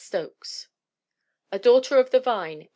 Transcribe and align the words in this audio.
Stokes. 0.03 0.67
A 1.51 1.59
Daughter 1.59 1.97
of 1.99 2.09
the 2.09 2.17
Vine, 2.19 2.61
1899. 2.63 2.69